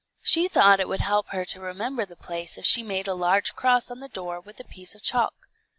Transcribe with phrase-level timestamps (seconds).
[0.23, 3.53] She thought it would help her to remember the place if she made a large
[3.53, 5.47] cross on the door with a piece of chalk.